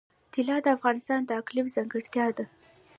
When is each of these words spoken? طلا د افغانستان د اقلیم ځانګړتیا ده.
طلا 0.33 0.57
د 0.65 0.67
افغانستان 0.77 1.19
د 1.25 1.31
اقلیم 1.41 1.67
ځانګړتیا 1.75 2.25
ده. 2.37 2.45